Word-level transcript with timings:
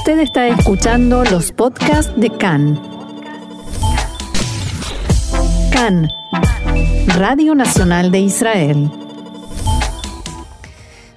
Usted 0.00 0.20
está 0.20 0.48
escuchando 0.48 1.24
los 1.24 1.52
podcasts 1.52 2.10
de 2.16 2.30
CAN. 2.30 2.80
CAN, 5.70 6.08
Radio 7.18 7.54
Nacional 7.54 8.10
de 8.10 8.20
Israel. 8.20 8.90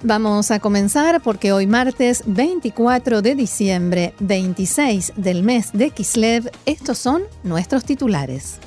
Vamos 0.02 0.50
a 0.50 0.60
comenzar 0.60 1.22
porque 1.22 1.50
hoy 1.50 1.66
martes 1.66 2.24
24 2.26 3.22
de 3.22 3.34
diciembre, 3.34 4.12
26 4.20 5.14
del 5.16 5.42
mes 5.44 5.70
de 5.72 5.88
Kislev, 5.88 6.50
estos 6.66 6.98
son 6.98 7.22
nuestros 7.42 7.86
titulares. 7.86 8.58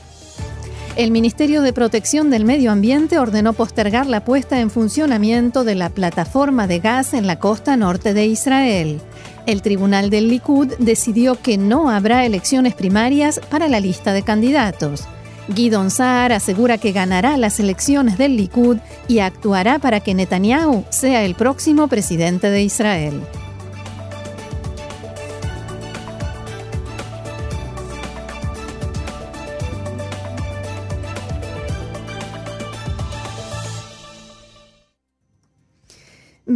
El 0.96 1.12
Ministerio 1.12 1.62
de 1.62 1.74
Protección 1.74 2.32
del 2.32 2.44
Medio 2.44 2.72
Ambiente 2.72 3.20
ordenó 3.20 3.54
postergar 3.54 4.08
la 4.08 4.26
puesta 4.26 4.62
en 4.62 4.72
funcionamiento 4.72 5.64
de 5.64 5.76
la 5.76 5.92
plataforma 5.92 6.66
de 6.66 6.80
gas 6.80 7.14
en 7.14 7.28
la 7.28 7.38
costa 7.38 7.78
norte 7.78 8.16
de 8.16 8.26
Israel. 8.26 9.00
El 9.48 9.62
Tribunal 9.62 10.10
del 10.10 10.28
Likud 10.28 10.74
decidió 10.78 11.42
que 11.42 11.58
no 11.58 11.90
habrá 11.90 12.26
elecciones 12.26 12.76
primarias 12.76 13.40
para 13.50 13.70
la 13.70 13.80
lista 13.80 14.12
de 14.12 14.22
candidatos. 14.22 15.08
Guidon 15.48 15.90
Saar 15.90 16.34
asegura 16.34 16.78
que 16.78 16.92
ganará 16.92 17.38
las 17.38 17.62
elecciones 17.62 18.18
del 18.18 18.36
Likud 18.36 18.78
y 19.08 19.20
actuará 19.20 19.80
para 19.80 20.02
que 20.02 20.14
Netanyahu 20.14 20.84
sea 20.90 21.24
el 21.24 21.34
próximo 21.34 21.88
presidente 21.88 22.50
de 22.50 22.62
Israel. 22.62 23.22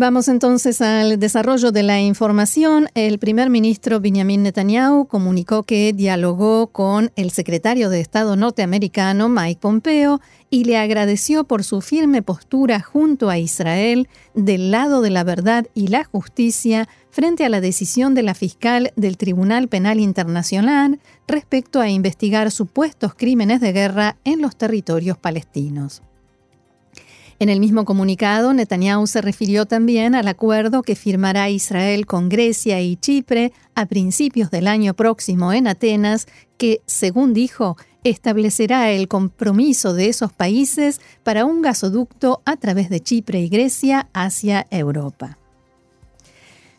Vamos 0.02 0.30
entonces 0.30 0.82
al 0.82 1.20
desarrollo 1.20 1.72
de 1.72 1.84
la 1.84 2.02
información. 2.02 2.88
El 2.96 3.20
primer 3.20 3.52
ministro 3.52 4.00
Benjamin 4.00 4.42
Netanyahu 4.42 5.06
comunicó 5.06 5.62
que 5.62 5.94
dialogó 5.94 6.72
con 6.72 7.12
el 7.16 7.30
secretario 7.30 7.88
de 7.92 8.00
Estado 8.00 8.36
norteamericano 8.36 9.30
Mike 9.30 9.60
Pompeo 9.62 10.20
y 10.50 10.64
le 10.64 10.78
agradeció 10.78 11.44
por 11.44 11.64
su 11.64 11.82
firme 11.82 12.24
postura 12.24 12.80
junto 12.82 13.30
a 13.30 13.38
Israel 13.38 14.10
del 14.34 14.72
lado 14.72 15.02
de 15.02 15.12
la 15.12 15.24
verdad 15.24 15.68
y 15.76 15.90
la 15.90 16.04
justicia 16.04 16.90
frente 17.12 17.46
a 17.46 17.50
la 17.50 17.62
decisión 17.62 18.16
de 18.16 18.24
la 18.24 18.34
fiscal 18.34 18.94
del 18.96 19.18
Tribunal 19.18 19.68
Penal 19.68 20.00
Internacional 20.00 21.00
respecto 21.28 21.80
a 21.80 21.90
investigar 21.90 22.50
supuestos 22.50 23.14
crímenes 23.14 23.62
de 23.62 23.72
guerra 23.72 24.18
en 24.24 24.42
los 24.42 24.56
territorios 24.56 25.20
palestinos. 25.20 26.02
En 27.42 27.50
el 27.50 27.60
mismo 27.60 27.86
comunicado, 27.86 28.54
Netanyahu 28.54 29.08
se 29.08 29.20
refirió 29.20 29.66
también 29.66 30.14
al 30.14 30.28
acuerdo 30.28 30.84
que 30.84 30.96
firmará 30.96 31.50
Israel 31.50 32.06
con 32.06 32.30
Grecia 32.30 32.80
y 32.82 32.98
Chipre 32.98 33.52
a 33.74 33.88
principios 33.88 34.52
del 34.52 34.68
año 34.68 34.94
próximo 34.94 35.52
en 35.52 35.68
Atenas, 35.68 36.28
que, 36.60 36.82
según 36.86 37.34
dijo, 37.34 37.78
establecerá 38.04 38.92
el 38.92 39.08
compromiso 39.08 39.96
de 39.96 40.10
esos 40.10 40.32
países 40.32 41.02
para 41.24 41.44
un 41.44 41.64
gasoducto 41.64 42.44
a 42.46 42.58
través 42.58 42.92
de 42.92 43.00
Chipre 43.00 43.40
y 43.42 43.50
Grecia 43.50 44.08
hacia 44.14 44.68
Europa. 44.70 45.40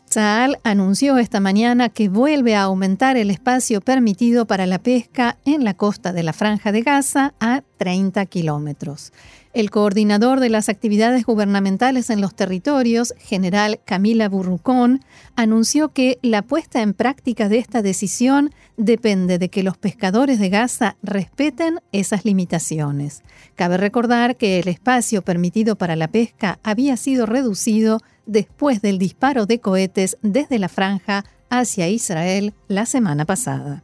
Saal 0.05 0.59
anunció 0.63 1.17
esta 1.17 1.41
mañana 1.41 1.89
que 1.89 2.07
vuelve 2.07 2.55
a 2.55 2.61
aumentar 2.61 3.17
el 3.17 3.31
espacio 3.31 3.81
permitido 3.81 4.45
para 4.45 4.65
la 4.65 4.79
pesca 4.79 5.37
en 5.43 5.65
la 5.65 5.73
costa 5.73 6.13
de 6.13 6.23
la 6.23 6.31
Franja 6.31 6.71
de 6.71 6.83
Gaza 6.83 7.33
a 7.41 7.63
30 7.79 8.25
kilómetros. 8.27 9.11
El 9.53 9.69
coordinador 9.69 10.39
de 10.39 10.49
las 10.49 10.67
actividades 10.67 11.25
gubernamentales 11.25 12.09
en 12.09 12.21
los 12.21 12.33
territorios, 12.33 13.13
general 13.19 13.79
Camila 13.85 14.27
Burrucón, 14.27 15.01
anunció 15.35 15.89
que 15.89 16.17
la 16.23 16.41
puesta 16.41 16.81
en 16.81 16.95
práctica 16.95 17.49
de 17.49 17.59
esta 17.59 17.83
decisión 17.83 18.49
depende 18.77 19.37
de 19.37 19.49
que 19.49 19.61
los 19.61 19.77
pescadores 19.77 20.39
de 20.39 20.49
Gaza 20.49 20.97
respeten 21.03 21.79
esas 21.91 22.25
limitaciones. 22.25 23.21
Cabe 23.53 23.77
recordar 23.77 24.37
que 24.37 24.57
el 24.57 24.67
espacio 24.67 25.21
permitido 25.21 25.75
para 25.75 25.95
la 25.95 26.07
pesca 26.07 26.57
había 26.63 26.97
sido 26.97 27.27
reducido 27.27 27.99
después 28.25 28.81
del 28.81 28.97
disparo 28.97 29.45
de 29.45 29.59
cohetes 29.59 30.17
desde 30.23 30.57
la 30.57 30.67
franja 30.67 31.25
hacia 31.51 31.87
Israel 31.89 32.55
la 32.67 32.87
semana 32.87 33.25
pasada. 33.25 33.83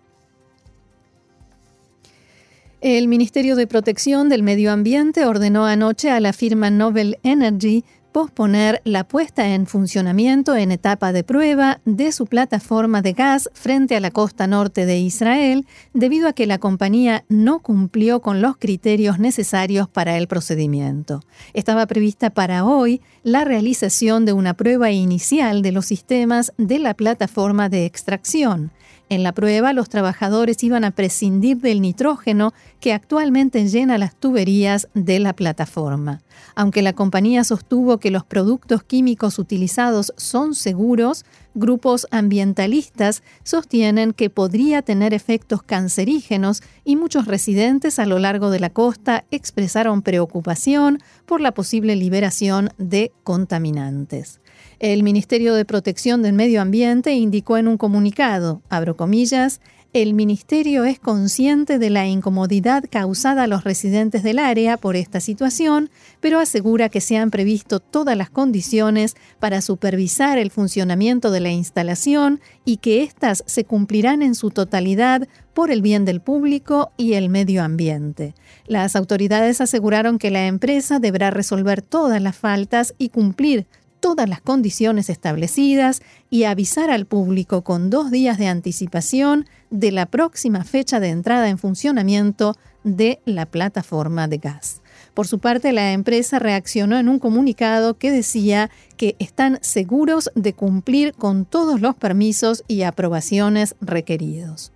El 2.81 3.09
Ministerio 3.09 3.57
de 3.57 3.67
Protección 3.67 4.29
del 4.29 4.41
Medio 4.41 4.71
Ambiente 4.71 5.25
ordenó 5.25 5.65
anoche 5.65 6.11
a 6.11 6.21
la 6.21 6.31
firma 6.31 6.69
Nobel 6.69 7.19
Energy 7.23 7.83
posponer 8.13 8.81
la 8.85 9.03
puesta 9.03 9.53
en 9.53 9.67
funcionamiento 9.67 10.55
en 10.55 10.71
etapa 10.71 11.11
de 11.11 11.25
prueba 11.25 11.81
de 11.83 12.13
su 12.13 12.25
plataforma 12.25 13.01
de 13.01 13.11
gas 13.11 13.49
frente 13.53 13.97
a 13.97 13.99
la 13.99 14.11
costa 14.11 14.47
norte 14.47 14.85
de 14.85 14.97
Israel 14.97 15.67
debido 15.93 16.29
a 16.29 16.33
que 16.33 16.47
la 16.47 16.57
compañía 16.57 17.25
no 17.27 17.59
cumplió 17.59 18.21
con 18.21 18.41
los 18.41 18.55
criterios 18.55 19.19
necesarios 19.19 19.89
para 19.89 20.17
el 20.17 20.29
procedimiento. 20.29 21.19
Estaba 21.53 21.85
prevista 21.85 22.29
para 22.29 22.63
hoy 22.63 23.01
la 23.23 23.43
realización 23.43 24.23
de 24.23 24.31
una 24.31 24.53
prueba 24.53 24.89
inicial 24.89 25.61
de 25.63 25.73
los 25.73 25.85
sistemas 25.85 26.53
de 26.57 26.79
la 26.79 26.93
plataforma 26.93 27.67
de 27.67 27.85
extracción. 27.85 28.71
En 29.09 29.23
la 29.23 29.31
prueba, 29.31 29.73
los 29.73 29.89
trabajadores 29.89 30.63
iban 30.63 30.83
a 30.83 30.91
prescindir 30.91 31.57
del 31.57 31.81
nitrógeno 31.81 32.53
que 32.79 32.93
actualmente 32.93 33.67
llena 33.67 33.97
las 33.97 34.15
tuberías 34.15 34.87
de 34.93 35.19
la 35.19 35.33
plataforma. 35.33 36.21
Aunque 36.55 36.83
la 36.83 36.93
compañía 36.93 37.43
sostuvo 37.43 37.97
que 37.97 38.11
los 38.11 38.23
productos 38.23 38.83
químicos 38.83 39.39
utilizados 39.39 40.13
son 40.15 40.53
seguros, 40.53 41.25
grupos 41.53 42.07
ambientalistas 42.11 43.23
sostienen 43.43 44.13
que 44.13 44.29
podría 44.29 44.81
tener 44.81 45.13
efectos 45.13 45.63
cancerígenos 45.63 46.61
y 46.83 46.95
muchos 46.95 47.25
residentes 47.25 47.99
a 47.99 48.05
lo 48.05 48.19
largo 48.19 48.49
de 48.49 48.59
la 48.59 48.69
costa 48.69 49.25
expresaron 49.31 50.01
preocupación 50.01 50.99
por 51.25 51.41
la 51.41 51.53
posible 51.53 51.95
liberación 51.95 52.69
de 52.77 53.11
contaminantes. 53.23 54.39
El 54.79 55.03
Ministerio 55.03 55.55
de 55.55 55.65
Protección 55.65 56.21
del 56.21 56.33
Medio 56.33 56.61
Ambiente 56.61 57.13
indicó 57.13 57.57
en 57.57 57.67
un 57.67 57.77
comunicado, 57.77 58.61
abro 58.69 58.95
comillas, 58.95 59.59
el 59.91 60.13
Ministerio 60.13 60.83
es 60.83 60.99
consciente 60.99 61.79
de 61.79 61.89
la 61.89 62.05
incomodidad 62.05 62.83
causada 62.91 63.43
a 63.43 63.47
los 63.47 63.63
residentes 63.63 64.21
del 64.21 64.37
área 64.37 64.77
por 64.77 64.95
esta 64.95 65.19
situación, 65.19 65.89
pero 66.19 66.39
asegura 66.39 66.89
que 66.89 67.01
se 67.01 67.17
han 67.17 67.31
previsto 67.31 67.79
todas 67.79 68.15
las 68.15 68.29
condiciones 68.29 69.15
para 69.39 69.61
supervisar 69.61 70.37
el 70.37 70.51
funcionamiento 70.51 71.31
de 71.31 71.39
la 71.39 71.49
instalación 71.49 72.39
y 72.65 72.77
que 72.77 73.01
éstas 73.01 73.43
se 73.47 73.65
cumplirán 73.65 74.21
en 74.21 74.35
su 74.35 74.51
totalidad 74.51 75.27
por 75.55 75.71
el 75.71 75.81
bien 75.81 76.05
del 76.05 76.21
público 76.21 76.91
y 76.95 77.13
el 77.13 77.29
medio 77.29 77.63
ambiente. 77.63 78.35
Las 78.67 78.95
autoridades 78.95 79.59
aseguraron 79.59 80.19
que 80.19 80.29
la 80.29 80.45
empresa 80.45 80.99
deberá 80.99 81.31
resolver 81.31 81.81
todas 81.81 82.21
las 82.21 82.37
faltas 82.37 82.93
y 82.99 83.09
cumplir 83.09 83.65
todas 83.99 84.27
las 84.29 84.41
condiciones 84.41 85.09
establecidas 85.09 86.01
y 86.29 86.43
avisar 86.43 86.89
al 86.89 87.05
público 87.05 87.63
con 87.63 87.89
dos 87.89 88.11
días 88.11 88.37
de 88.37 88.47
anticipación 88.47 89.45
de 89.69 89.91
la 89.91 90.05
próxima 90.05 90.63
fecha 90.63 90.99
de 90.99 91.09
entrada 91.09 91.49
en 91.49 91.57
funcionamiento 91.57 92.55
de 92.83 93.19
la 93.25 93.45
plataforma 93.45 94.27
de 94.27 94.37
gas. 94.37 94.81
Por 95.13 95.27
su 95.27 95.39
parte, 95.39 95.73
la 95.73 95.91
empresa 95.91 96.39
reaccionó 96.39 96.97
en 96.97 97.09
un 97.09 97.19
comunicado 97.19 97.97
que 97.97 98.11
decía 98.11 98.69
que 98.95 99.15
están 99.19 99.59
seguros 99.61 100.31
de 100.35 100.53
cumplir 100.53 101.13
con 101.13 101.45
todos 101.45 101.81
los 101.81 101.95
permisos 101.95 102.63
y 102.67 102.83
aprobaciones 102.83 103.75
requeridos. 103.81 104.71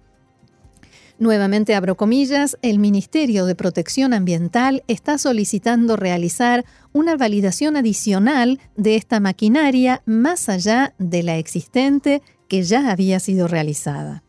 Nuevamente 1.19 1.75
abro 1.75 1.96
comillas, 1.96 2.57
el 2.62 2.79
Ministerio 2.79 3.46
de 3.46 3.56
Protección 3.56 4.13
Ambiental 4.13 4.84
está 4.88 5.18
solicitando 5.18 5.96
realizar 5.96 6.66
una 6.91 7.16
validación 7.16 7.78
adicional 7.78 8.59
de 8.75 8.96
esta 8.96 9.19
maquinaria 9.19 10.01
más 10.06 10.50
allá 10.50 10.96
de 10.97 11.22
la 11.22 11.38
existente 11.38 12.24
que 12.47 12.63
ya 12.63 12.92
había 12.92 13.19
sido 13.19 13.48
realizada. 13.48 14.24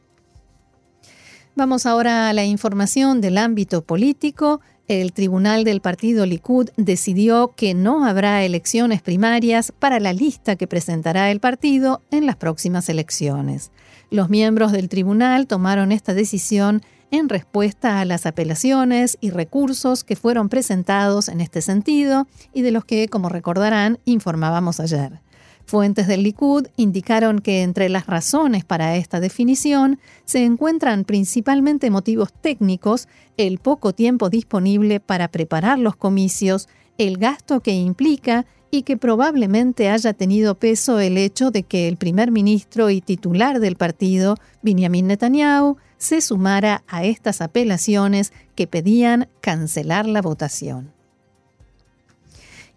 Vamos 1.57 1.87
ahora 1.87 2.29
a 2.29 2.33
la 2.33 2.45
información 2.45 3.21
del 3.21 3.39
ámbito 3.39 3.83
político. 3.83 4.61
El 4.87 5.13
tribunal 5.13 5.65
del 5.65 5.81
partido 5.81 6.27
Likud 6.27 6.69
decidió 6.77 7.55
que 7.57 7.73
no 7.75 8.05
habrá 8.05 8.45
elecciones 8.45 9.01
primarias 9.01 9.73
para 9.79 10.01
la 10.01 10.13
lista 10.13 10.57
que 10.57 10.67
presentará 10.67 11.31
el 11.31 11.41
partido 11.41 12.03
en 12.11 12.27
las 12.27 12.37
próximas 12.37 12.89
elecciones. 12.89 13.71
Los 14.11 14.31
miembros 14.31 14.73
del 14.73 14.89
tribunal 14.89 15.47
tomaron 15.47 15.93
esta 15.93 16.15
decisión 16.15 16.83
en 17.11 17.29
respuesta 17.29 18.01
a 18.01 18.05
las 18.05 18.27
apelaciones 18.27 19.19
y 19.21 19.31
recursos 19.31 20.05
que 20.05 20.17
fueron 20.17 20.49
presentados 20.49 21.29
en 21.29 21.41
este 21.41 21.63
sentido 21.63 22.27
y 22.53 22.63
de 22.63 22.73
los 22.73 22.85
que, 22.85 23.09
como 23.09 23.29
recordarán, 23.29 23.99
informábamos 24.05 24.81
ayer. 24.81 25.21
Fuentes 25.67 26.07
del 26.07 26.23
Likud 26.23 26.67
indicaron 26.77 27.39
que 27.39 27.63
entre 27.63 27.89
las 27.89 28.07
razones 28.07 28.65
para 28.65 28.97
esta 28.97 29.19
definición 29.19 29.99
se 30.27 30.45
encuentran 30.45 31.05
principalmente 31.05 31.91
motivos 31.91 32.33
técnicos, 32.35 33.09
el 33.39 33.59
poco 33.59 33.95
tiempo 33.95 34.29
disponible 34.29 35.01
para 35.01 35.29
preparar 35.29 35.79
los 35.79 35.97
comicios, 35.97 36.69
el 36.99 37.19
gasto 37.19 37.61
que 37.61 37.73
implica 37.73 38.47
y 38.71 38.83
que 38.83 38.97
probablemente 38.97 39.89
haya 39.89 40.13
tenido 40.13 40.57
peso 40.57 40.99
el 40.99 41.17
hecho 41.17 41.51
de 41.51 41.63
que 41.63 41.87
el 41.87 41.97
primer 41.97 42.31
ministro 42.31 42.91
y 42.91 43.01
titular 43.01 43.61
del 43.61 43.77
partido, 43.77 44.37
Benjamin 44.63 45.07
Netanyahu, 45.07 45.77
se 45.97 46.21
sumara 46.21 46.83
a 46.89 47.05
estas 47.05 47.41
apelaciones 47.41 48.33
que 48.57 48.67
pedían 48.67 49.29
cancelar 49.41 50.07
la 50.07 50.23
votación. 50.23 50.93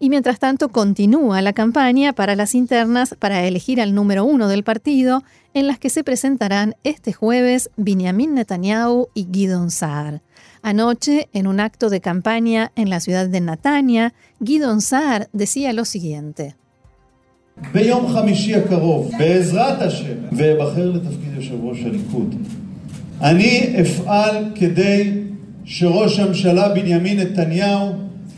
Y 0.00 0.10
mientras 0.10 0.38
tanto 0.38 0.68
continúa 0.68 1.42
la 1.42 1.52
campaña 1.52 2.12
para 2.12 2.36
las 2.36 2.54
internas 2.54 3.16
para 3.18 3.44
elegir 3.44 3.80
al 3.80 3.94
número 3.94 4.24
uno 4.24 4.46
del 4.46 4.62
partido, 4.62 5.24
en 5.54 5.66
las 5.66 5.80
que 5.80 5.90
se 5.90 6.04
presentarán 6.04 6.76
este 6.84 7.12
jueves 7.12 7.70
Benjamin 7.76 8.34
Netanyahu 8.34 9.08
y 9.14 9.26
Gidon 9.32 9.72
Saar. 9.72 10.22
Anoche, 10.62 11.28
en 11.32 11.46
un 11.46 11.60
acto 11.60 11.90
de 11.90 12.00
campaña 12.00 12.72
en 12.76 12.90
la 12.90 13.00
ciudad 13.00 13.28
de 13.28 13.40
Natania, 13.40 14.14
Gidon 14.44 14.80
Saar 14.80 15.28
decía 15.32 15.72
lo 15.72 15.84
siguiente. 15.84 16.56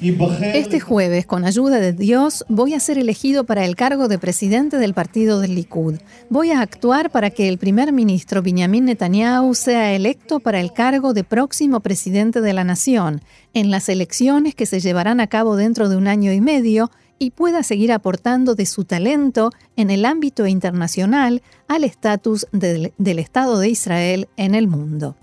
Este 0.01 0.81
jueves, 0.81 1.27
con 1.27 1.45
ayuda 1.45 1.79
de 1.79 1.93
Dios, 1.93 2.47
voy 2.49 2.73
a 2.73 2.81
ser 2.81 2.97
elegido 2.97 3.45
para 3.45 3.67
el 3.67 3.77
cargo 3.77 4.09
de 4.09 4.19
presidente 4.19 4.79
del 4.79 4.95
partido 4.95 5.41
del 5.41 5.55
Likud. 5.55 5.97
Voy 6.31 6.53
a 6.53 6.63
actuar 6.63 7.11
para 7.11 7.29
que 7.29 7.51
el 7.51 7.59
primer 7.59 7.93
ministro 7.93 8.41
Benjamin 8.43 8.87
Netanyahu 8.87 9.55
sea 9.55 9.93
electo 9.93 10.41
para 10.41 10.59
el 10.59 10.73
cargo 10.73 11.13
de 11.13 11.23
próximo 11.23 11.81
presidente 11.81 12.41
de 12.41 12.55
la 12.55 12.65
nación 12.65 13.21
en 13.53 13.71
las 13.71 13.91
elecciones 13.91 14.55
que 14.55 14.65
se 14.65 14.81
llevarán 14.81 15.21
a 15.21 15.27
cabo 15.27 15.57
dentro 15.57 15.91
de 15.91 15.97
un 15.97 16.09
año 16.09 16.33
y 16.33 16.41
medio 16.41 16.91
y 17.19 17.33
pueda 17.33 17.63
seguir 17.63 17.93
aportando 17.93 18.55
de 18.55 18.65
su 18.65 18.85
talento 18.85 19.51
en 19.77 19.91
el 19.91 20.07
ámbito 20.07 20.47
internacional 20.47 21.43
al 21.69 21.85
estatus 21.85 22.47
del, 22.53 22.95
del 22.97 23.19
Estado 23.19 23.59
de 23.59 23.69
Israel 23.69 24.29
en 24.39 24.55
el 24.55 24.67
mundo. 24.67 25.15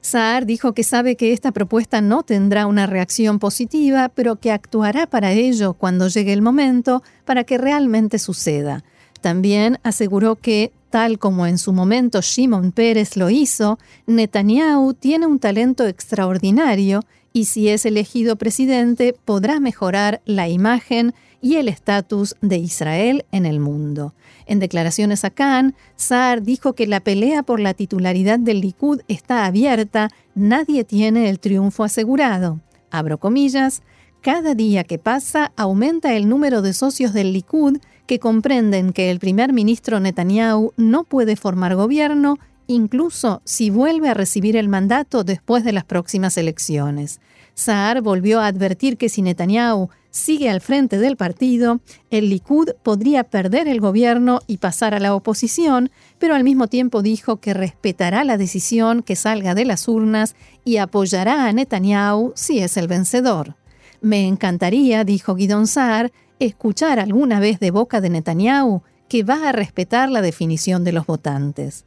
Saar 0.00 0.46
dijo 0.46 0.72
que 0.72 0.82
sabe 0.82 1.16
que 1.16 1.32
esta 1.32 1.52
propuesta 1.52 2.00
no 2.00 2.22
tendrá 2.22 2.66
una 2.66 2.86
reacción 2.86 3.38
positiva, 3.38 4.08
pero 4.08 4.36
que 4.36 4.50
actuará 4.50 5.06
para 5.06 5.32
ello 5.32 5.74
cuando 5.74 6.08
llegue 6.08 6.32
el 6.32 6.40
momento 6.40 7.02
para 7.26 7.44
que 7.44 7.58
realmente 7.58 8.18
suceda. 8.18 8.82
También 9.20 9.78
aseguró 9.82 10.36
que, 10.36 10.72
tal 10.88 11.18
como 11.18 11.46
en 11.46 11.58
su 11.58 11.74
momento 11.74 12.20
Shimon 12.22 12.72
Pérez 12.72 13.16
lo 13.16 13.28
hizo, 13.28 13.78
Netanyahu 14.06 14.94
tiene 14.94 15.26
un 15.26 15.38
talento 15.38 15.86
extraordinario 15.86 17.02
y 17.32 17.44
si 17.44 17.68
es 17.68 17.84
elegido 17.84 18.36
presidente 18.36 19.14
podrá 19.24 19.60
mejorar 19.60 20.22
la 20.24 20.48
imagen 20.48 21.14
y 21.42 21.56
el 21.56 21.68
estatus 21.68 22.36
de 22.40 22.58
Israel 22.58 23.24
en 23.32 23.46
el 23.46 23.60
mundo. 23.60 24.14
En 24.46 24.58
declaraciones 24.58 25.24
a 25.24 25.30
Khan, 25.30 25.74
Saar 25.96 26.42
dijo 26.42 26.74
que 26.74 26.86
la 26.86 27.00
pelea 27.00 27.42
por 27.42 27.60
la 27.60 27.74
titularidad 27.74 28.38
del 28.38 28.60
Likud 28.60 29.00
está 29.08 29.46
abierta, 29.46 30.10
nadie 30.34 30.84
tiene 30.84 31.28
el 31.28 31.38
triunfo 31.38 31.84
asegurado. 31.84 32.60
Abro 32.90 33.18
comillas, 33.18 33.82
cada 34.20 34.54
día 34.54 34.84
que 34.84 34.98
pasa 34.98 35.52
aumenta 35.56 36.14
el 36.14 36.28
número 36.28 36.60
de 36.60 36.74
socios 36.74 37.12
del 37.12 37.32
Likud 37.32 37.78
que 38.06 38.18
comprenden 38.18 38.92
que 38.92 39.10
el 39.10 39.18
primer 39.18 39.52
ministro 39.52 40.00
Netanyahu 40.00 40.72
no 40.76 41.04
puede 41.04 41.36
formar 41.36 41.74
gobierno 41.74 42.38
incluso 42.66 43.42
si 43.44 43.70
vuelve 43.70 44.08
a 44.08 44.14
recibir 44.14 44.56
el 44.56 44.68
mandato 44.68 45.24
después 45.24 45.64
de 45.64 45.72
las 45.72 45.84
próximas 45.84 46.36
elecciones. 46.36 47.20
Saar 47.60 48.00
volvió 48.00 48.40
a 48.40 48.46
advertir 48.46 48.96
que 48.96 49.08
si 49.08 49.20
Netanyahu 49.20 49.90
sigue 50.10 50.48
al 50.48 50.60
frente 50.60 50.98
del 50.98 51.16
partido, 51.16 51.80
el 52.10 52.30
Likud 52.30 52.70
podría 52.82 53.24
perder 53.24 53.68
el 53.68 53.80
gobierno 53.80 54.40
y 54.46 54.56
pasar 54.56 54.94
a 54.94 54.98
la 54.98 55.14
oposición, 55.14 55.90
pero 56.18 56.34
al 56.34 56.42
mismo 56.42 56.68
tiempo 56.68 57.02
dijo 57.02 57.36
que 57.36 57.52
respetará 57.52 58.24
la 58.24 58.38
decisión 58.38 59.02
que 59.02 59.14
salga 59.14 59.54
de 59.54 59.66
las 59.66 59.88
urnas 59.88 60.34
y 60.64 60.78
apoyará 60.78 61.44
a 61.44 61.52
Netanyahu 61.52 62.32
si 62.34 62.60
es 62.60 62.76
el 62.78 62.88
vencedor. 62.88 63.56
Me 64.00 64.26
encantaría, 64.26 65.04
dijo 65.04 65.34
Guidon 65.34 65.66
Saar, 65.66 66.12
escuchar 66.38 66.98
alguna 66.98 67.40
vez 67.40 67.60
de 67.60 67.70
boca 67.70 68.00
de 68.00 68.08
Netanyahu 68.08 68.82
que 69.08 69.22
va 69.22 69.48
a 69.48 69.52
respetar 69.52 70.08
la 70.08 70.22
definición 70.22 70.82
de 70.82 70.92
los 70.92 71.04
votantes. 71.04 71.84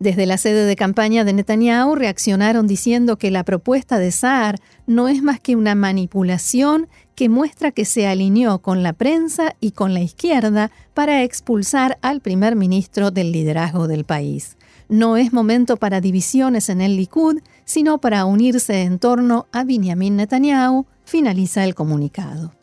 Desde 0.00 0.26
la 0.26 0.38
sede 0.38 0.64
de 0.64 0.76
campaña 0.76 1.24
de 1.24 1.32
Netanyahu 1.32 1.96
reaccionaron 1.96 2.68
diciendo 2.68 3.18
que 3.18 3.32
la 3.32 3.42
propuesta 3.42 3.98
de 3.98 4.12
Saar 4.12 4.60
no 4.86 5.08
es 5.08 5.22
más 5.22 5.40
que 5.40 5.56
una 5.56 5.74
manipulación 5.74 6.86
que 7.16 7.28
muestra 7.28 7.72
que 7.72 7.84
se 7.84 8.06
alineó 8.06 8.60
con 8.60 8.84
la 8.84 8.92
prensa 8.92 9.56
y 9.60 9.72
con 9.72 9.94
la 9.94 10.00
izquierda 10.00 10.70
para 10.94 11.24
expulsar 11.24 11.98
al 12.00 12.20
primer 12.20 12.54
ministro 12.54 13.10
del 13.10 13.32
liderazgo 13.32 13.88
del 13.88 14.04
país. 14.04 14.56
No 14.88 15.16
es 15.16 15.32
momento 15.32 15.76
para 15.76 16.00
divisiones 16.00 16.68
en 16.68 16.80
el 16.80 16.96
Likud, 16.96 17.40
sino 17.64 17.98
para 17.98 18.24
unirse 18.24 18.82
en 18.82 19.00
torno 19.00 19.48
a 19.50 19.64
Benjamin 19.64 20.14
Netanyahu, 20.14 20.86
finaliza 21.04 21.64
el 21.64 21.74
comunicado. 21.74 22.57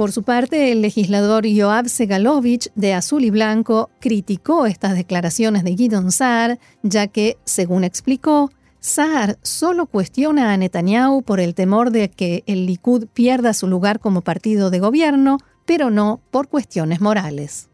Por 0.00 0.12
su 0.12 0.22
parte, 0.22 0.72
el 0.72 0.80
legislador 0.80 1.44
Yoav 1.44 1.90
Segalovich 1.90 2.72
de 2.74 2.94
Azul 2.94 3.22
y 3.22 3.28
Blanco 3.28 3.90
criticó 4.00 4.64
estas 4.64 4.94
declaraciones 4.94 5.62
de 5.62 5.76
Gidon 5.76 6.10
Saar, 6.10 6.58
ya 6.82 7.06
que, 7.06 7.36
según 7.44 7.84
explicó, 7.84 8.50
Saar 8.78 9.38
solo 9.42 9.84
cuestiona 9.84 10.54
a 10.54 10.56
Netanyahu 10.56 11.22
por 11.22 11.38
el 11.38 11.54
temor 11.54 11.90
de 11.90 12.08
que 12.08 12.44
el 12.46 12.64
Likud 12.64 13.08
pierda 13.12 13.52
su 13.52 13.66
lugar 13.66 14.00
como 14.00 14.22
partido 14.22 14.70
de 14.70 14.78
gobierno, 14.78 15.36
pero 15.66 15.90
no 15.90 16.22
por 16.30 16.48
cuestiones 16.48 17.02
morales. 17.02 17.69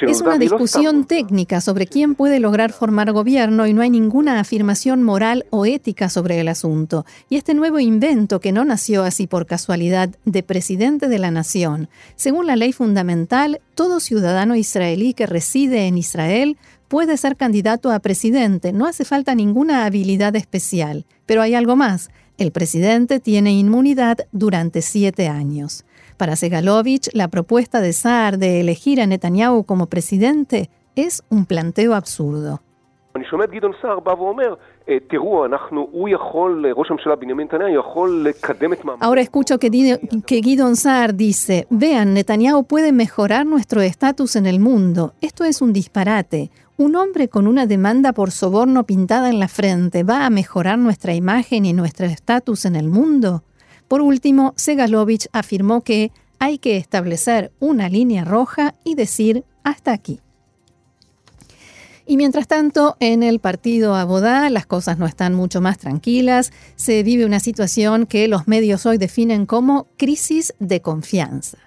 Es 0.00 0.20
una 0.20 0.38
discusión 0.38 1.06
técnica 1.06 1.60
sobre 1.60 1.86
quién 1.86 2.14
puede 2.14 2.40
lograr 2.40 2.72
formar 2.72 3.12
gobierno 3.12 3.66
y 3.66 3.72
no 3.72 3.82
hay 3.82 3.90
ninguna 3.90 4.40
afirmación 4.40 5.02
moral 5.02 5.46
o 5.50 5.66
ética 5.66 6.08
sobre 6.08 6.40
el 6.40 6.48
asunto. 6.48 7.04
Y 7.28 7.36
este 7.36 7.54
nuevo 7.54 7.78
invento, 7.78 8.40
que 8.40 8.52
no 8.52 8.64
nació 8.64 9.04
así 9.04 9.26
por 9.26 9.46
casualidad, 9.46 10.10
de 10.24 10.42
presidente 10.42 11.08
de 11.08 11.18
la 11.18 11.30
nación, 11.30 11.88
según 12.16 12.46
la 12.46 12.56
ley 12.56 12.72
fundamental, 12.72 13.60
todo 13.74 14.00
ciudadano 14.00 14.56
israelí 14.56 15.14
que 15.14 15.26
reside 15.26 15.86
en 15.86 15.96
Israel 15.96 16.56
puede 16.88 17.16
ser 17.18 17.36
candidato 17.36 17.92
a 17.92 18.00
presidente, 18.00 18.72
no 18.72 18.86
hace 18.86 19.04
falta 19.04 19.34
ninguna 19.34 19.84
habilidad 19.84 20.34
especial. 20.36 21.04
Pero 21.26 21.42
hay 21.42 21.54
algo 21.54 21.76
más 21.76 22.10
el 22.38 22.52
presidente 22.52 23.20
tiene 23.20 23.52
inmunidad 23.52 24.18
durante 24.32 24.80
siete 24.80 25.28
años. 25.28 25.84
Para 26.16 26.36
Segalovich, 26.36 27.10
la 27.12 27.28
propuesta 27.28 27.80
de 27.80 27.92
Saar 27.92 28.38
de 28.38 28.60
elegir 28.60 29.00
a 29.00 29.06
Netanyahu 29.06 29.64
como 29.64 29.86
presidente 29.86 30.70
es 30.96 31.22
un 31.28 31.46
planteo 31.46 31.94
absurdo. 31.94 32.60
Ahora 39.00 39.20
escucho 39.20 39.58
que, 39.58 39.70
que 40.26 40.42
Gidon 40.42 40.76
Saar 40.76 41.14
dice, 41.14 41.66
vean, 41.70 42.14
Netanyahu 42.14 42.64
puede 42.64 42.92
mejorar 42.92 43.44
nuestro 43.44 43.80
estatus 43.80 44.36
en 44.36 44.46
el 44.46 44.60
mundo. 44.60 45.14
Esto 45.20 45.44
es 45.44 45.60
un 45.60 45.72
disparate. 45.72 46.50
¿Un 46.80 46.94
hombre 46.94 47.28
con 47.28 47.48
una 47.48 47.66
demanda 47.66 48.12
por 48.12 48.30
soborno 48.30 48.86
pintada 48.86 49.30
en 49.30 49.40
la 49.40 49.48
frente 49.48 50.04
va 50.04 50.24
a 50.24 50.30
mejorar 50.30 50.78
nuestra 50.78 51.12
imagen 51.12 51.66
y 51.66 51.72
nuestro 51.72 52.06
estatus 52.06 52.66
en 52.66 52.76
el 52.76 52.86
mundo? 52.86 53.42
Por 53.88 54.00
último, 54.00 54.54
Segalovich 54.56 55.26
afirmó 55.32 55.82
que 55.82 56.12
hay 56.38 56.58
que 56.58 56.76
establecer 56.76 57.50
una 57.58 57.88
línea 57.88 58.24
roja 58.24 58.76
y 58.84 58.94
decir 58.94 59.42
hasta 59.64 59.90
aquí. 59.90 60.20
Y 62.06 62.16
mientras 62.16 62.46
tanto, 62.46 62.96
en 63.00 63.24
el 63.24 63.40
partido 63.40 63.96
Abodá 63.96 64.48
las 64.48 64.64
cosas 64.64 64.98
no 64.98 65.06
están 65.06 65.34
mucho 65.34 65.60
más 65.60 65.78
tranquilas. 65.78 66.52
Se 66.76 67.02
vive 67.02 67.26
una 67.26 67.40
situación 67.40 68.06
que 68.06 68.28
los 68.28 68.46
medios 68.46 68.86
hoy 68.86 68.98
definen 68.98 69.46
como 69.46 69.88
crisis 69.96 70.54
de 70.60 70.80
confianza. 70.80 71.58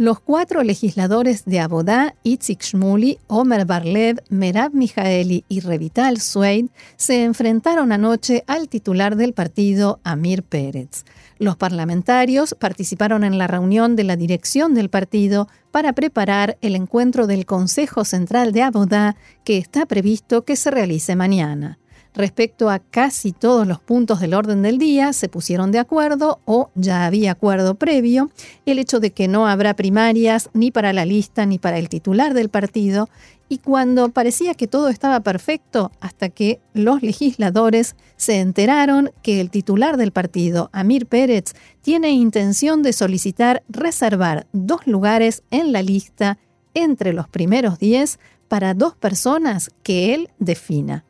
Los 0.00 0.18
cuatro 0.18 0.62
legisladores 0.62 1.44
de 1.44 1.60
Abodá, 1.60 2.14
Itzik 2.22 2.62
Shmuli, 2.62 3.18
Omer 3.26 3.66
Barlev, 3.66 4.22
Merab 4.30 4.72
Mijaeli 4.72 5.44
y 5.46 5.60
Revital 5.60 6.22
Sueid, 6.22 6.68
se 6.96 7.22
enfrentaron 7.22 7.92
anoche 7.92 8.42
al 8.46 8.70
titular 8.70 9.16
del 9.16 9.34
partido, 9.34 10.00
Amir 10.02 10.42
Pérez. 10.42 11.04
Los 11.38 11.58
parlamentarios 11.58 12.56
participaron 12.58 13.24
en 13.24 13.36
la 13.36 13.46
reunión 13.46 13.94
de 13.94 14.04
la 14.04 14.16
dirección 14.16 14.72
del 14.72 14.88
partido 14.88 15.48
para 15.70 15.92
preparar 15.92 16.56
el 16.62 16.76
encuentro 16.76 17.26
del 17.26 17.44
Consejo 17.44 18.06
Central 18.06 18.52
de 18.52 18.62
Abodá 18.62 19.16
que 19.44 19.58
está 19.58 19.84
previsto 19.84 20.46
que 20.46 20.56
se 20.56 20.70
realice 20.70 21.14
mañana. 21.14 21.78
Respecto 22.14 22.70
a 22.70 22.80
casi 22.80 23.32
todos 23.32 23.66
los 23.66 23.80
puntos 23.80 24.20
del 24.20 24.34
orden 24.34 24.62
del 24.62 24.78
día, 24.78 25.12
se 25.12 25.28
pusieron 25.28 25.70
de 25.70 25.78
acuerdo 25.78 26.40
o 26.44 26.70
ya 26.74 27.06
había 27.06 27.32
acuerdo 27.32 27.76
previo. 27.76 28.30
El 28.66 28.80
hecho 28.80 28.98
de 28.98 29.12
que 29.12 29.28
no 29.28 29.46
habrá 29.46 29.74
primarias 29.74 30.50
ni 30.52 30.70
para 30.72 30.92
la 30.92 31.04
lista 31.04 31.46
ni 31.46 31.58
para 31.58 31.78
el 31.78 31.88
titular 31.88 32.34
del 32.34 32.48
partido. 32.48 33.08
Y 33.48 33.58
cuando 33.58 34.08
parecía 34.10 34.54
que 34.54 34.66
todo 34.66 34.88
estaba 34.88 35.20
perfecto, 35.20 35.92
hasta 36.00 36.28
que 36.28 36.60
los 36.72 37.02
legisladores 37.02 37.96
se 38.16 38.40
enteraron 38.40 39.10
que 39.22 39.40
el 39.40 39.50
titular 39.50 39.96
del 39.96 40.12
partido, 40.12 40.68
Amir 40.72 41.06
Pérez, 41.06 41.54
tiene 41.80 42.10
intención 42.10 42.82
de 42.82 42.92
solicitar 42.92 43.62
reservar 43.68 44.46
dos 44.52 44.86
lugares 44.86 45.42
en 45.50 45.72
la 45.72 45.82
lista 45.82 46.38
entre 46.74 47.12
los 47.12 47.28
primeros 47.28 47.78
diez 47.78 48.18
para 48.48 48.74
dos 48.74 48.94
personas 48.96 49.70
que 49.82 50.14
él 50.14 50.28
defina. 50.38 51.04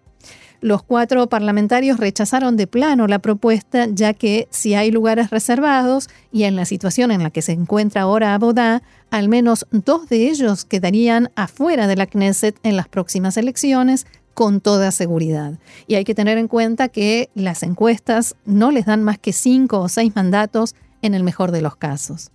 Los 0.62 0.82
cuatro 0.82 1.26
parlamentarios 1.28 1.98
rechazaron 1.98 2.58
de 2.58 2.66
plano 2.66 3.06
la 3.06 3.18
propuesta, 3.18 3.86
ya 3.90 4.12
que 4.12 4.46
si 4.50 4.74
hay 4.74 4.90
lugares 4.90 5.30
reservados 5.30 6.10
y 6.32 6.44
en 6.44 6.54
la 6.54 6.66
situación 6.66 7.10
en 7.10 7.22
la 7.22 7.30
que 7.30 7.40
se 7.40 7.52
encuentra 7.52 8.02
ahora 8.02 8.34
Abodá, 8.34 8.82
al 9.10 9.30
menos 9.30 9.66
dos 9.70 10.08
de 10.10 10.28
ellos 10.28 10.66
quedarían 10.66 11.30
afuera 11.34 11.86
de 11.86 11.96
la 11.96 12.06
Knesset 12.06 12.58
en 12.62 12.76
las 12.76 12.88
próximas 12.88 13.38
elecciones 13.38 14.06
con 14.34 14.60
toda 14.60 14.90
seguridad. 14.90 15.58
Y 15.86 15.94
hay 15.94 16.04
que 16.04 16.14
tener 16.14 16.36
en 16.36 16.46
cuenta 16.46 16.88
que 16.88 17.30
las 17.34 17.62
encuestas 17.62 18.36
no 18.44 18.70
les 18.70 18.84
dan 18.84 19.02
más 19.02 19.18
que 19.18 19.32
cinco 19.32 19.80
o 19.80 19.88
seis 19.88 20.14
mandatos 20.14 20.74
en 21.00 21.14
el 21.14 21.22
mejor 21.22 21.52
de 21.52 21.62
los 21.62 21.76
casos. 21.76 22.30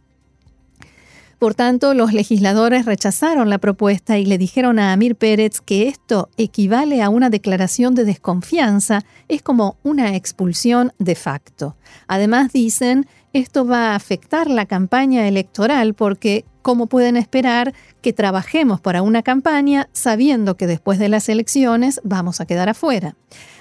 Por 1.39 1.53
tanto, 1.53 1.93
los 1.93 2.13
legisladores 2.13 2.85
rechazaron 2.85 3.49
la 3.49 3.57
propuesta 3.57 4.17
y 4.17 4.25
le 4.25 4.37
dijeron 4.37 4.79
a 4.79 4.93
Amir 4.93 5.15
Pérez 5.15 5.59
que 5.59 5.87
esto 5.87 6.29
equivale 6.37 7.01
a 7.01 7.09
una 7.09 7.29
declaración 7.29 7.93
de 7.93 8.05
desconfianza, 8.05 9.03
es 9.27 9.41
como 9.41 9.77
una 9.83 10.15
expulsión 10.15 10.93
de 10.97 11.15
facto. 11.15 11.75
Además, 12.07 12.53
dicen, 12.53 13.05
esto 13.33 13.65
va 13.65 13.91
a 13.91 13.95
afectar 13.95 14.49
la 14.49 14.65
campaña 14.65 15.27
electoral 15.27 15.93
porque, 15.93 16.45
¿cómo 16.61 16.87
pueden 16.87 17.17
esperar 17.17 17.73
que 18.01 18.13
trabajemos 18.13 18.79
para 18.79 19.01
una 19.01 19.21
campaña 19.21 19.89
sabiendo 19.91 20.55
que 20.55 20.67
después 20.67 20.99
de 20.99 21.09
las 21.09 21.27
elecciones 21.27 21.99
vamos 22.05 22.39
a 22.39 22.45
quedar 22.45 22.69
afuera? 22.69 23.17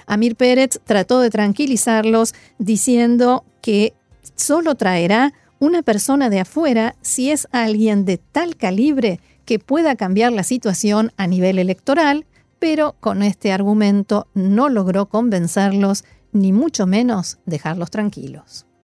Amir 0.07 0.37
Pérez 0.37 0.79
trató 0.85 1.19
de 1.19 1.29
tranquilizarlos 1.29 2.35
diciendo 2.57 3.43
que 3.61 3.93
solo 4.35 4.75
traerá 4.75 5.33
una 5.65 5.81
persona 5.81 6.29
de 6.29 6.39
afuera 6.39 6.95
si 7.01 7.31
es 7.31 7.47
alguien 7.51 8.05
de 8.05 8.17
tal 8.17 8.55
calibre 8.55 9.19
que 9.45 9.57
pueda 9.59 9.95
cambiar 9.95 10.31
la 10.31 10.43
situación 10.43 11.11
a 11.17 11.25
nivel 11.27 11.57
electoral, 11.57 12.25
pero 12.59 12.95
con 12.99 13.23
este 13.23 13.51
argumento 13.51 14.27
no 14.33 14.69
logró 14.69 15.07
convencerlos 15.07 16.03
ni 16.31 16.51
mucho 16.53 16.85
menos 16.85 17.39
dejarlos 17.45 17.89
tranquilos. 17.89 18.65